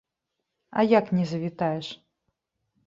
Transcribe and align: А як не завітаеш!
А 0.69 0.79
як 0.97 1.11
не 1.19 1.25
завітаеш! 1.33 1.87